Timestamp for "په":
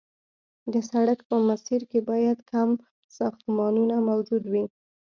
1.29-1.35